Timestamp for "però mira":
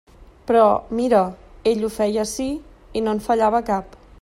0.51-1.19